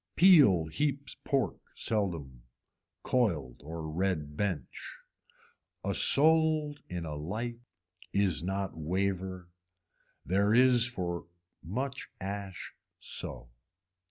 [0.15, 2.41] Peel heaps pork seldom.
[3.03, 4.95] Coiled or red bench.
[5.85, 7.59] A soled in a light
[8.11, 9.51] is not waver.
[10.25, 11.27] There is for
[11.61, 13.51] much ash so.